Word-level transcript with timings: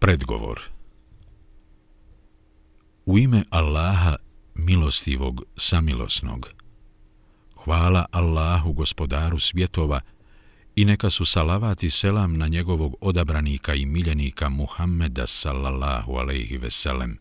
Predgovor 0.00 0.60
U 3.06 3.18
ime 3.18 3.44
Allaha, 3.50 4.16
milostivog, 4.54 5.42
samilosnog. 5.56 6.50
Hvala 7.64 8.06
Allahu, 8.10 8.72
gospodaru 8.72 9.38
svjetova, 9.38 10.00
i 10.76 10.84
neka 10.84 11.10
su 11.10 11.24
salavat 11.24 11.82
i 11.82 11.90
selam 11.90 12.36
na 12.36 12.48
njegovog 12.48 12.96
odabranika 13.00 13.74
i 13.74 13.86
miljenika 13.86 14.48
Muhammeda 14.48 15.26
sallallahu 15.26 16.12
alaihi 16.12 16.58
veselem, 16.58 17.18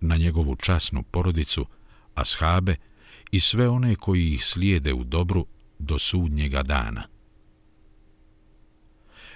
na 0.00 0.16
njegovu 0.16 0.56
časnu 0.56 1.02
porodicu, 1.02 1.66
ashabe 2.14 2.76
i 3.30 3.40
sve 3.40 3.68
one 3.68 3.96
koji 3.96 4.34
ih 4.34 4.44
slijede 4.44 4.92
u 4.92 5.04
dobru 5.04 5.46
do 5.78 5.98
sudnjega 5.98 6.62
dana. 6.62 7.02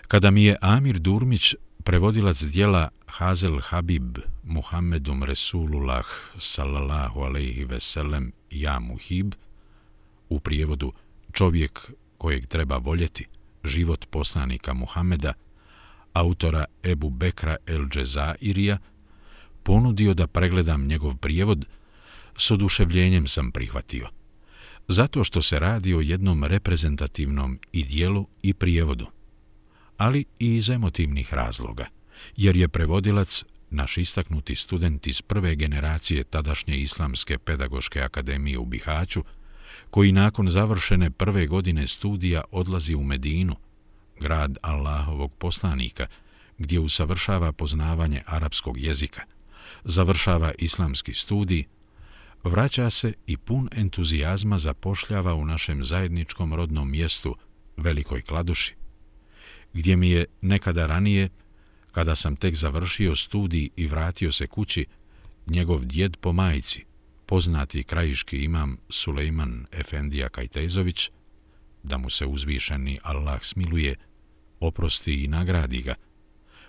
Kada 0.09 0.31
mi 0.31 0.45
je 0.45 0.57
Amir 0.61 0.99
Durmić, 0.99 1.55
prevodilac 1.87 2.43
dijela 2.43 2.89
Hazel 3.07 3.61
Habib 3.61 4.19
Muhammedum 4.45 5.23
Resulullah 5.23 6.05
sallallahu 6.39 7.21
alaihi 7.21 7.65
veselem 7.65 8.33
ja 8.51 8.79
muhib, 8.81 9.35
u 10.29 10.41
prijevodu 10.41 10.93
čovjek 11.33 11.91
kojeg 12.19 12.47
treba 12.47 12.77
voljeti, 12.77 13.27
život 13.65 14.07
poslanika 14.11 14.75
Muhameda, 14.75 15.33
autora 16.13 16.65
Ebu 16.83 17.11
Bekra 17.11 17.57
el 17.67 17.89
Džezairija, 17.89 18.79
ponudio 19.63 20.15
da 20.15 20.27
pregledam 20.27 20.87
njegov 20.87 21.17
prijevod, 21.17 21.65
s 22.37 22.51
oduševljenjem 22.51 23.27
sam 23.27 23.53
prihvatio. 23.53 24.09
Zato 24.89 25.25
što 25.25 25.43
se 25.43 25.59
radi 25.59 25.95
o 25.95 26.01
jednom 26.01 26.45
reprezentativnom 26.45 27.59
i 27.73 27.85
dijelu 27.85 28.27
i 28.43 28.55
prijevodu, 28.55 29.07
ali 29.97 30.25
i 30.39 30.57
iz 30.57 30.69
emotivnih 30.69 31.35
razloga, 31.35 31.87
jer 32.37 32.57
je 32.57 32.69
prevodilac 32.69 33.45
naš 33.71 33.97
istaknuti 33.97 34.55
student 34.55 35.07
iz 35.07 35.23
prve 35.23 35.55
generacije 35.55 36.25
tadašnje 36.25 36.77
Islamske 36.77 37.39
pedagoške 37.39 38.01
akademije 38.01 38.59
u 38.59 38.65
Bihaću, 38.65 39.25
koji 39.91 40.13
nakon 40.13 40.49
završene 40.49 41.11
prve 41.11 41.47
godine 41.47 41.87
studija 41.87 42.43
odlazi 42.51 42.95
u 42.95 43.03
Medinu, 43.03 43.57
grad 44.21 44.59
Allahovog 44.63 45.33
poslanika, 45.33 46.07
gdje 46.59 46.81
usavršava 46.81 47.53
poznavanje 47.53 48.23
arapskog 48.27 48.79
jezika, 48.79 49.23
završava 49.85 50.53
islamski 50.59 51.15
studij, 51.15 51.65
vraća 52.45 52.91
se 52.91 53.13
i 53.27 53.37
pun 53.37 53.69
entuzijazma 53.73 54.59
zapošljava 54.59 55.35
u 55.35 55.45
našem 55.45 55.85
zajedničkom 55.85 56.55
rodnom 56.55 56.91
mjestu, 56.91 57.37
Velikoj 57.77 58.23
Kladuši, 58.23 58.75
gdje 59.73 59.97
mi 59.97 60.11
je 60.11 60.25
nekada 60.41 60.87
ranije, 60.87 61.29
kada 61.93 62.17
sam 62.17 62.37
tek 62.37 62.55
završio 62.55 63.17
studij 63.17 63.71
i 63.77 63.87
vratio 63.87 64.33
se 64.33 64.47
kući, 64.47 64.87
njegov 65.47 65.85
djed 65.85 66.17
po 66.17 66.33
majici, 66.33 66.85
poznati 67.27 67.85
krajiški 67.85 68.39
imam 68.39 68.77
Sulejman 68.89 69.67
Efendija 69.73 70.29
Kajtezović, 70.29 71.11
da 71.83 71.97
mu 71.99 72.11
se 72.11 72.27
uzvišeni 72.27 72.99
Allah 73.03 73.45
smiluje, 73.45 73.95
oprosti 74.61 75.25
i 75.25 75.29
nagradi 75.29 75.83
ga, 75.83 75.95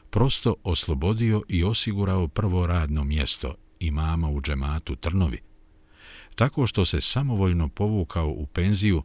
prosto 0.10 0.56
oslobodio 0.64 1.44
i 1.50 1.64
osigurao 1.64 2.28
prvo 2.28 2.68
radno 2.68 3.04
mjesto 3.04 3.56
imama 3.80 4.30
u 4.30 4.42
džematu 4.42 4.96
Trnovi, 4.96 5.40
tako 6.36 6.68
što 6.68 6.86
se 6.86 7.02
samovoljno 7.02 7.70
povukao 7.70 8.30
u 8.30 8.46
penziju, 8.46 9.04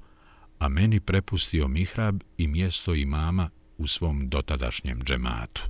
a 0.59 0.69
meni 0.69 1.01
prepustio 1.01 1.69
mihrab 1.69 2.21
i 2.39 2.47
mjesto 2.49 2.95
imama 2.95 3.51
u 3.79 3.87
svom 3.87 4.29
dotadašnjem 4.29 5.03
džematu. 5.03 5.63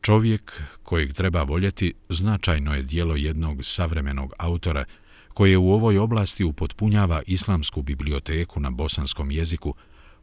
Čovjek 0.00 0.62
kojeg 0.82 1.12
treba 1.12 1.42
voljeti 1.42 1.94
značajno 2.08 2.74
je 2.74 2.82
dijelo 2.82 3.16
jednog 3.16 3.64
savremenog 3.64 4.32
autora 4.38 4.84
koje 5.28 5.58
u 5.58 5.72
ovoj 5.72 5.98
oblasti 5.98 6.44
upotpunjava 6.44 7.22
islamsku 7.26 7.82
biblioteku 7.82 8.60
na 8.60 8.70
bosanskom 8.70 9.30
jeziku, 9.30 9.74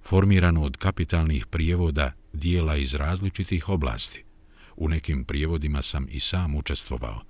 formiranu 0.04 0.64
od 0.64 0.78
kapitalnih 0.78 1.46
prijevoda 1.46 2.12
dijela 2.34 2.76
iz 2.76 2.94
različitih 2.94 3.70
oblasti. 3.70 4.24
U 4.76 4.90
nekim 4.90 5.24
prijevodima 5.24 5.82
sam 5.82 6.08
i 6.10 6.20
sam 6.20 6.56
učestvovao. 6.56 7.22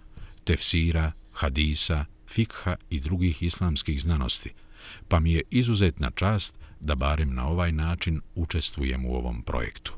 Tefsira, 0.44 1.12
hadisa, 1.32 2.06
fikha 2.28 2.76
i 2.90 3.00
drugih 3.00 3.44
islamskih 3.44 4.02
znanosti, 4.02 4.50
pa 5.08 5.20
mi 5.20 5.34
je 5.34 5.42
izuzetna 5.50 6.12
čast 6.12 6.56
da 6.84 6.96
barem 6.96 7.34
na 7.34 7.48
ovaj 7.48 7.72
način 7.72 8.22
učestvujem 8.36 9.06
u 9.06 9.16
ovom 9.16 9.42
projektu. 9.42 9.94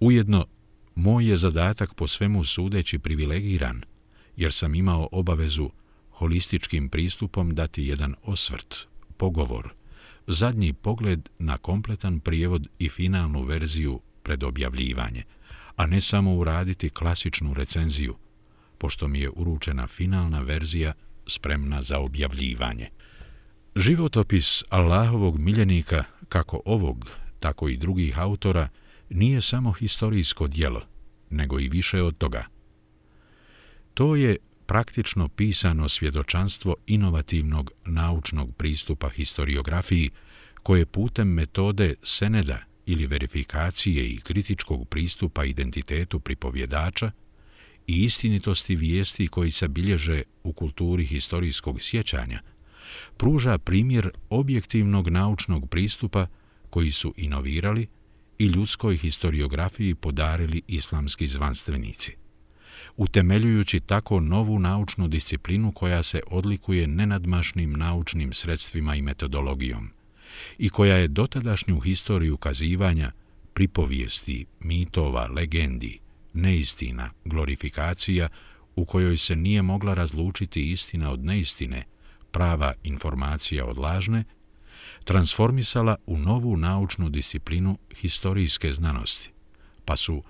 Ujedno, 0.00 0.46
moj 0.94 1.30
je 1.30 1.36
zadatak 1.36 1.94
po 1.94 2.08
svemu 2.08 2.44
sudeći 2.44 2.98
privilegiran, 2.98 3.82
jer 4.36 4.52
sam 4.52 4.74
imao 4.74 5.08
obavezu 5.12 5.70
holističkim 6.10 6.88
pristupom 6.88 7.54
dati 7.54 7.84
jedan 7.84 8.14
osvrt, 8.22 8.76
pogovor, 9.16 9.74
zadnji 10.26 10.72
pogled 10.72 11.28
na 11.38 11.58
kompletan 11.58 12.20
prijevod 12.20 12.68
i 12.78 12.88
finalnu 12.88 13.42
verziju 13.42 14.00
pred 14.22 14.42
objavljivanje, 14.42 15.22
a 15.76 15.86
ne 15.86 16.00
samo 16.00 16.34
uraditi 16.34 16.90
klasičnu 16.90 17.54
recenziju, 17.54 18.16
pošto 18.78 19.08
mi 19.08 19.20
je 19.20 19.30
uručena 19.30 19.86
finalna 19.86 20.40
verzija 20.40 20.92
spremna 21.26 21.82
za 21.82 21.98
objavljivanje. 21.98 22.88
Životopis 23.78 24.64
Allahovog 24.68 25.38
miljenika, 25.38 26.04
kako 26.28 26.60
ovog, 26.64 27.10
tako 27.40 27.68
i 27.68 27.76
drugih 27.76 28.18
autora, 28.18 28.68
nije 29.10 29.40
samo 29.40 29.72
historijsko 29.72 30.48
dijelo, 30.48 30.82
nego 31.30 31.60
i 31.60 31.68
više 31.68 32.02
od 32.02 32.18
toga. 32.18 32.44
To 33.94 34.16
je 34.16 34.36
praktično 34.66 35.28
pisano 35.28 35.88
svjedočanstvo 35.88 36.76
inovativnog 36.86 37.70
naučnog 37.84 38.56
pristupa 38.56 39.08
historiografiji 39.08 40.10
koje 40.62 40.86
putem 40.86 41.28
metode 41.28 41.94
seneda 42.02 42.58
ili 42.86 43.06
verifikacije 43.06 44.06
i 44.06 44.20
kritičkog 44.20 44.88
pristupa 44.88 45.44
identitetu 45.44 46.20
pripovjedača 46.20 47.10
i 47.86 48.04
istinitosti 48.04 48.76
vijesti 48.76 49.28
koji 49.28 49.50
se 49.50 49.68
bilježe 49.68 50.22
u 50.42 50.52
kulturi 50.52 51.04
historijskog 51.04 51.82
sjećanja, 51.82 52.40
pruža 53.16 53.58
primjer 53.58 54.10
objektivnog 54.30 55.08
naučnog 55.08 55.70
pristupa 55.70 56.26
koji 56.70 56.90
su 56.90 57.14
inovirali 57.16 57.86
i 58.38 58.46
ljudskoj 58.46 58.96
historiografiji 58.96 59.94
podarili 59.94 60.62
islamski 60.68 61.28
zvanstvenici 61.28 62.16
utemeljujući 62.96 63.80
tako 63.80 64.20
novu 64.20 64.58
naučnu 64.58 65.08
disciplinu 65.08 65.72
koja 65.72 66.02
se 66.02 66.20
odlikuje 66.26 66.86
nenadmašnim 66.86 67.72
naučnim 67.72 68.32
sredstvima 68.32 68.94
i 68.94 69.02
metodologijom 69.02 69.90
i 70.58 70.68
koja 70.68 70.96
je 70.96 71.08
dotadašnju 71.08 71.80
historiju 71.80 72.36
kazivanja, 72.36 73.12
pripovijesti, 73.54 74.46
mitova, 74.60 75.26
legendi, 75.26 75.98
neistina, 76.32 77.10
glorifikacija, 77.24 78.28
u 78.76 78.84
kojoj 78.84 79.16
se 79.16 79.36
nije 79.36 79.62
mogla 79.62 79.94
razlučiti 79.94 80.70
istina 80.70 81.10
od 81.10 81.24
neistine, 81.24 81.84
prava 82.36 82.72
informacija 82.84 83.64
od 83.64 83.78
lažne, 83.78 84.24
transformisala 85.04 85.96
u 86.06 86.18
novu 86.18 86.56
naučnu 86.56 87.08
disciplinu 87.08 87.78
historijske 87.96 88.72
znanosti, 88.72 89.30
pa 89.84 89.96
su 89.96 90.22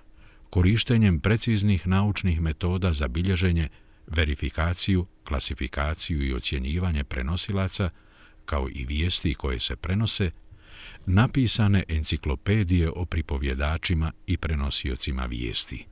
korištenjem 0.50 1.20
preciznih 1.20 1.86
naučnih 1.86 2.40
metoda 2.40 2.92
za 2.92 3.08
bilježenje, 3.08 3.68
verifikaciju, 4.06 5.06
klasifikaciju 5.24 6.22
i 6.22 6.34
ocjenjivanje 6.34 7.04
prenosilaca, 7.04 7.90
kao 8.44 8.68
i 8.74 8.84
vijesti 8.84 9.34
koje 9.34 9.60
se 9.60 9.76
prenose, 9.76 10.30
napisane 11.06 11.84
enciklopedije 11.88 12.90
o 12.90 13.04
pripovjedačima 13.04 14.12
i 14.26 14.36
prenosiocima 14.36 15.26
vijesti. 15.26 15.86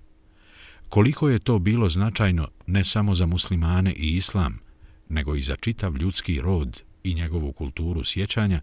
Koliko 0.89 1.29
je 1.29 1.39
to 1.39 1.59
bilo 1.59 1.89
značajno 1.89 2.49
ne 2.67 2.85
samo 2.85 3.15
za 3.15 3.27
muslimane 3.27 3.93
i 3.93 4.17
islam, 4.17 4.64
nego 5.09 5.35
i 5.35 5.43
za 5.43 5.57
čitav 5.57 5.97
ljudski 5.97 6.41
rod 6.41 6.83
i 7.05 7.15
njegovu 7.15 7.53
kulturu 7.53 8.05
sjećanja, 8.05 8.61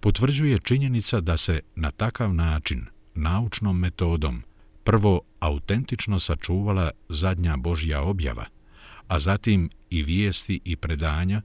potvrđuje 0.00 0.58
činjenica 0.58 1.20
da 1.20 1.36
se 1.36 1.60
na 1.74 1.90
takav 1.90 2.34
način, 2.34 2.86
naučnom 3.14 3.78
metodom, 3.78 4.42
prvo 4.84 5.20
autentično 5.40 6.20
sačuvala 6.20 6.90
zadnja 7.08 7.56
Božja 7.56 8.02
objava, 8.02 8.44
a 9.08 9.20
zatim 9.20 9.70
i 9.90 10.02
vijesti 10.02 10.60
i 10.64 10.76
predanja 10.76 11.42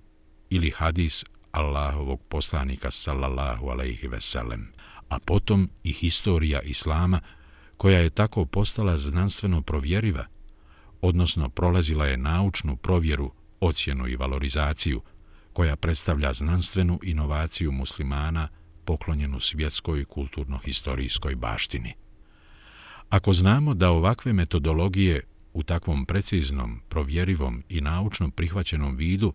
ili 0.50 0.70
hadis 0.70 1.26
Allahovog 1.52 2.22
poslanika 2.30 2.92
sallallahu 2.92 3.68
alaihi 3.68 4.08
veselem, 4.08 4.72
a 5.10 5.20
potom 5.20 5.70
i 5.84 5.92
historija 5.94 6.62
Islama 6.62 7.20
koja 7.78 8.00
je 8.00 8.10
tako 8.10 8.46
postala 8.46 8.98
znanstveno 8.98 9.62
provjeriva, 9.62 10.26
odnosno 11.02 11.50
prolazila 11.50 12.06
je 12.06 12.18
naučnu 12.18 12.76
provjeru, 12.76 13.32
ocjenu 13.62 14.08
i 14.08 14.16
valorizaciju, 14.16 15.02
koja 15.54 15.76
predstavlja 15.76 16.34
znanstvenu 16.34 17.00
inovaciju 17.04 17.72
muslimana 17.72 18.48
poklonjenu 18.86 19.40
svjetskoj 19.40 20.06
kulturno-historijskoj 20.06 21.36
baštini. 21.36 21.94
Ako 23.10 23.34
znamo 23.34 23.74
da 23.74 23.90
ovakve 23.90 24.34
metodologije 24.34 25.22
u 25.54 25.64
takvom 25.64 26.06
preciznom, 26.06 26.82
provjerivom 26.90 27.64
i 27.70 27.82
naučno 27.82 28.32
prihvaćenom 28.32 28.96
vidu 28.96 29.34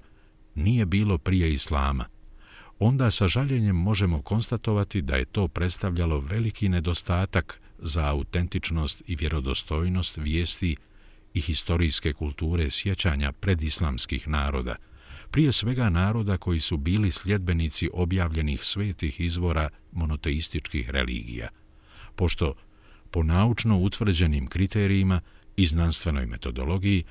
nije 0.54 0.86
bilo 0.86 1.18
prije 1.18 1.52
islama, 1.52 2.04
onda 2.78 3.10
sa 3.10 3.28
žaljenjem 3.28 3.76
možemo 3.76 4.22
konstatovati 4.22 5.02
da 5.02 5.16
je 5.16 5.24
to 5.24 5.48
predstavljalo 5.48 6.20
veliki 6.20 6.68
nedostatak 6.68 7.60
za 7.78 8.06
autentičnost 8.06 9.02
i 9.06 9.16
vjerodostojnost 9.16 10.16
vijesti 10.16 10.76
i 11.36 11.40
historijske 11.40 12.12
kulture 12.12 12.70
sjećanja 12.70 13.32
predislamskih 13.32 14.28
naroda, 14.28 14.76
prije 15.30 15.52
svega 15.52 15.90
naroda 15.90 16.36
koji 16.36 16.60
su 16.60 16.76
bili 16.76 17.10
sljedbenici 17.10 17.90
objavljenih 17.92 18.64
svetih 18.64 19.20
izvora 19.20 19.68
monoteističkih 19.92 20.90
religija, 20.90 21.48
pošto 22.14 22.54
po 23.10 23.22
naučno 23.22 23.78
utvrđenim 23.78 24.46
kriterijima 24.46 25.20
i 25.56 25.66
znanstvenoj 25.66 26.26
metodologiji 26.26 27.04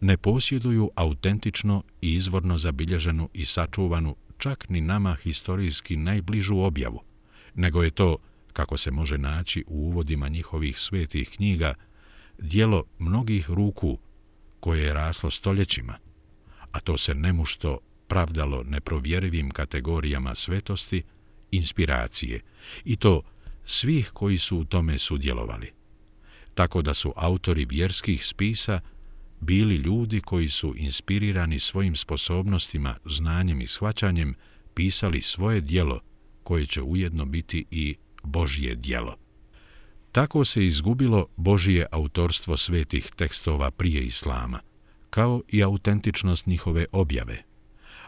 ne 0.00 0.16
posjeduju 0.16 0.90
autentično 0.94 1.82
i 2.00 2.14
izvorno 2.14 2.58
zabilježenu 2.58 3.28
i 3.34 3.44
sačuvanu 3.44 4.16
čak 4.38 4.68
ni 4.68 4.80
nama 4.80 5.14
historijski 5.14 5.96
najbližu 5.96 6.58
objavu, 6.58 7.00
nego 7.54 7.82
je 7.82 7.90
to, 7.90 8.16
kako 8.52 8.76
se 8.76 8.90
može 8.90 9.18
naći 9.18 9.64
u 9.66 9.88
uvodima 9.88 10.28
njihovih 10.28 10.78
svetih 10.78 11.30
knjiga, 11.30 11.74
dijelo 12.42 12.84
mnogih 12.98 13.50
ruku 13.50 13.98
koje 14.60 14.82
je 14.82 14.94
raslo 14.94 15.30
stoljećima, 15.30 15.98
a 16.72 16.80
to 16.80 16.98
se 16.98 17.14
nemušto 17.14 17.78
pravdalo 18.08 18.62
neprovjerivim 18.62 19.50
kategorijama 19.50 20.34
svetosti, 20.34 21.02
inspiracije, 21.50 22.40
i 22.84 22.96
to 22.96 23.22
svih 23.64 24.10
koji 24.12 24.38
su 24.38 24.58
u 24.58 24.64
tome 24.64 24.98
sudjelovali. 24.98 25.72
Tako 26.54 26.82
da 26.82 26.94
su 26.94 27.12
autori 27.16 27.64
vjerskih 27.64 28.26
spisa 28.26 28.80
bili 29.40 29.74
ljudi 29.74 30.20
koji 30.20 30.48
su 30.48 30.74
inspirirani 30.76 31.58
svojim 31.58 31.96
sposobnostima, 31.96 32.96
znanjem 33.04 33.60
i 33.60 33.66
shvaćanjem 33.66 34.34
pisali 34.74 35.20
svoje 35.20 35.60
dijelo 35.60 36.00
koje 36.42 36.66
će 36.66 36.82
ujedno 36.82 37.24
biti 37.24 37.64
i 37.70 37.96
Božje 38.22 38.74
dijelo. 38.74 39.21
Tako 40.12 40.44
se 40.44 40.66
izgubilo 40.66 41.26
Božije 41.36 41.86
autorstvo 41.90 42.56
svetih 42.56 43.10
tekstova 43.16 43.70
prije 43.70 44.02
Islama, 44.02 44.60
kao 45.10 45.42
i 45.48 45.62
autentičnost 45.62 46.46
njihove 46.46 46.86
objave, 46.92 47.42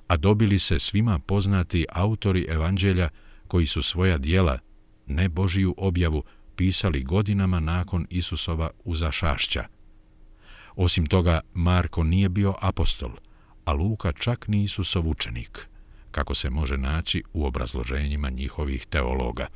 a 0.09 0.17
dobili 0.17 0.59
se 0.59 0.79
svima 0.79 1.19
poznati 1.19 1.87
autori 1.93 2.47
evanđelja 2.49 3.09
koji 3.49 3.67
su 3.67 3.83
svoja 3.83 4.19
dijela, 4.19 4.59
ne 5.07 5.29
Božiju 5.29 5.75
objavu, 5.79 6.25
pisali 6.57 7.03
godinama 7.03 7.61
nakon 7.61 8.07
Isusova 8.11 8.71
uzašašća. 8.85 9.65
Osim 10.77 11.07
toga, 11.07 11.41
Marko 11.55 12.05
nije 12.05 12.29
bio 12.29 12.55
apostol, 12.61 13.11
a 13.65 13.73
Luka 13.73 14.13
čak 14.13 14.49
ni 14.49 14.63
Isusov 14.63 15.09
učenik, 15.09 15.69
kako 16.11 16.35
se 16.35 16.51
može 16.51 16.77
naći 16.77 17.23
u 17.33 17.47
obrazloženjima 17.47 18.31
njihovih 18.31 18.87
teologa. 18.87 19.47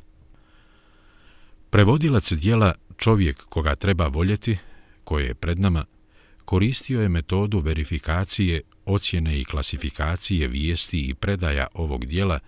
Prevodilac 1.69 2.31
dijela 2.31 2.73
čovjek 2.97 3.43
koga 3.49 3.75
treba 3.75 4.07
voljeti, 4.07 4.57
koje 5.03 5.25
je 5.25 5.35
pred 5.35 5.59
nama, 5.59 5.85
koristio 6.45 7.01
je 7.01 7.09
metodu 7.09 7.59
verifikacije, 7.59 8.61
ocjene 8.85 9.39
i 9.39 9.45
klasifikacije 9.45 10.47
vijesti 10.47 11.01
i 11.01 11.13
predaja 11.13 11.67
ovog 11.73 12.05
dijela, 12.05 12.39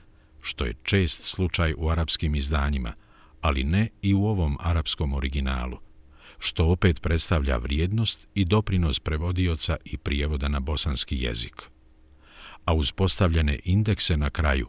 što 0.41 0.65
je 0.65 0.73
čest 0.83 1.23
slučaj 1.23 1.73
u 1.77 1.89
arapskim 1.89 2.35
izdanjima, 2.35 2.94
ali 3.41 3.63
ne 3.63 3.89
i 4.01 4.13
u 4.13 4.25
ovom 4.25 4.57
arapskom 4.59 5.13
originalu, 5.13 5.77
što 6.39 6.65
opet 6.65 7.01
predstavlja 7.01 7.57
vrijednost 7.57 8.27
i 8.35 8.45
doprinos 8.45 9.00
prevodioca 9.00 9.77
i 9.85 9.97
prijevoda 9.97 10.47
na 10.47 10.59
bosanski 10.59 11.17
jezik. 11.17 11.62
A 12.65 12.74
uz 12.74 12.91
postavljene 12.91 13.59
indekse 13.63 14.17
na 14.17 14.29
kraju 14.29 14.67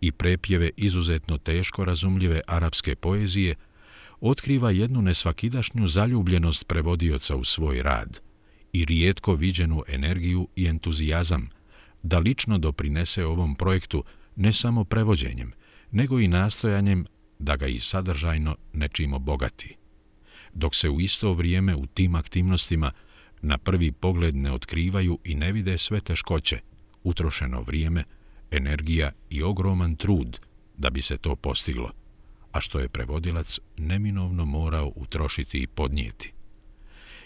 i 0.00 0.12
prepjeve 0.12 0.70
izuzetno 0.76 1.38
teško 1.38 1.84
razumljive 1.84 2.40
arapske 2.46 2.96
poezije, 2.96 3.54
otkriva 4.20 4.70
jednu 4.70 5.02
nesvakidašnju 5.02 5.88
zaljubljenost 5.88 6.66
prevodioca 6.66 7.36
u 7.36 7.44
svoj 7.44 7.82
rad 7.82 8.20
i 8.72 8.84
rijetko 8.84 9.34
viđenu 9.34 9.82
energiju 9.88 10.48
i 10.56 10.66
entuzijazam 10.66 11.48
da 12.02 12.18
lično 12.18 12.58
doprinese 12.58 13.24
ovom 13.24 13.54
projektu 13.54 14.04
ne 14.36 14.52
samo 14.52 14.84
prevođenjem, 14.84 15.52
nego 15.90 16.20
i 16.20 16.28
nastojanjem 16.28 17.06
da 17.38 17.56
ga 17.56 17.66
i 17.66 17.78
sadržajno 17.78 18.56
nečim 18.72 19.12
obogati. 19.12 19.76
Dok 20.54 20.74
se 20.74 20.90
u 20.90 21.00
isto 21.00 21.34
vrijeme 21.34 21.74
u 21.76 21.86
tim 21.86 22.14
aktivnostima 22.14 22.92
na 23.42 23.58
prvi 23.58 23.92
pogled 23.92 24.36
ne 24.36 24.52
otkrivaju 24.52 25.18
i 25.24 25.34
ne 25.34 25.52
vide 25.52 25.78
sve 25.78 26.00
teškoće, 26.00 26.60
utrošeno 27.04 27.62
vrijeme, 27.62 28.04
energija 28.50 29.12
i 29.30 29.42
ogroman 29.42 29.96
trud 29.96 30.40
da 30.76 30.90
bi 30.90 31.02
se 31.02 31.16
to 31.16 31.36
postiglo, 31.36 31.90
a 32.52 32.60
što 32.60 32.78
je 32.78 32.88
prevodilac 32.88 33.58
neminovno 33.76 34.44
morao 34.44 34.92
utrošiti 34.96 35.58
i 35.58 35.66
podnijeti. 35.66 36.32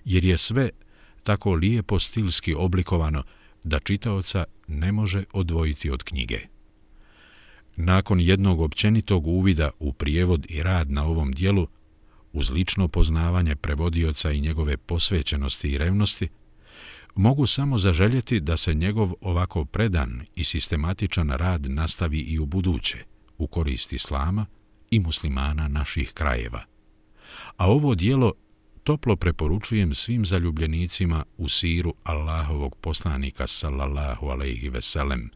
Jer 0.04 0.24
je 0.24 0.38
sve 0.38 0.70
tako 1.22 1.54
lijepo 1.54 1.98
stilski 1.98 2.54
oblikovano 2.54 3.22
da 3.64 3.78
čitaoca 3.78 4.44
ne 4.66 4.92
može 4.92 5.24
odvojiti 5.32 5.90
od 5.90 6.02
knjige. 6.02 6.40
Nakon 7.76 8.20
jednog 8.20 8.60
općenitog 8.60 9.26
uvida 9.26 9.70
u 9.78 9.92
prijevod 9.92 10.46
i 10.48 10.62
rad 10.62 10.90
na 10.90 11.04
ovom 11.04 11.32
dijelu, 11.32 11.66
uz 12.32 12.50
lično 12.50 12.88
poznavanje 12.88 13.56
prevodioca 13.56 14.32
i 14.32 14.40
njegove 14.40 14.76
posvećenosti 14.76 15.68
i 15.68 15.78
revnosti, 15.78 16.28
mogu 17.14 17.46
samo 17.46 17.78
zaželjeti 17.78 18.40
da 18.40 18.56
se 18.56 18.74
njegov 18.74 19.12
ovako 19.20 19.64
predan 19.64 20.26
i 20.34 20.44
sistematičan 20.44 21.30
rad 21.30 21.70
nastavi 21.70 22.18
i 22.18 22.38
u 22.38 22.46
buduće, 22.46 23.04
u 23.38 23.46
korist 23.46 23.92
islama 23.92 24.46
i 24.92 25.00
muslimana 25.00 25.68
naših 25.68 26.12
krajeva. 26.12 26.62
A 27.56 27.70
ovo 27.70 27.94
dijelo 27.94 28.32
toplo 28.84 29.16
preporučujem 29.16 29.94
svim 29.94 30.26
zaljubljenicima 30.26 31.24
u 31.36 31.48
siru 31.48 31.94
Allahovog 32.02 32.76
poslanika 32.76 33.46
sallallahu 33.46 34.26
alaihi 34.26 34.68
veselem, 34.68 35.30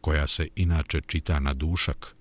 koja 0.00 0.26
se 0.26 0.48
inače 0.56 1.00
čita 1.06 1.40
na 1.40 1.54
dušak. 1.54 2.16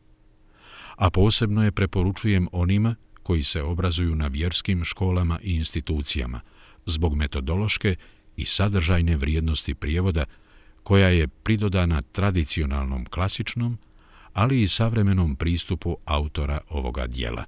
A 0.96 1.10
posebno 1.10 1.64
je 1.64 1.72
preporučujem 1.72 2.48
onima 2.52 2.96
koji 3.24 3.44
se 3.44 3.64
obrazuju 3.64 4.16
na 4.16 4.28
vjerskim 4.28 4.84
školama 4.84 5.40
i 5.44 5.56
institucijama 5.56 6.42
zbog 6.86 7.16
metodološke 7.16 7.96
i 8.38 8.46
sadržajne 8.46 9.18
vrijednosti 9.18 9.76
prijevoda 9.76 10.26
koja 10.84 11.08
je 11.08 11.28
pridodana 11.28 12.02
tradicionalnom 12.02 13.06
klasičnom, 13.06 13.78
ali 14.36 14.62
i 14.62 14.68
savremenom 14.68 15.36
pristupu 15.36 15.98
autora 16.06 16.60
ovoga 16.70 17.08
dijela. 17.08 17.44